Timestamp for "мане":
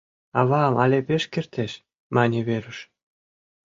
2.15-2.39